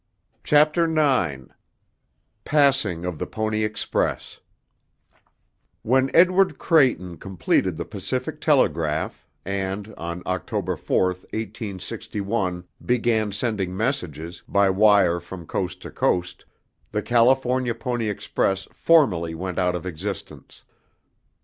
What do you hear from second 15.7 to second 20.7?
to coast, the California Pony Express formally went out of existence.